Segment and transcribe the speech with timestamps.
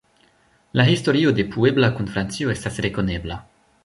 [0.79, 3.39] La historio de Puebla kun Francio estas rekonebla.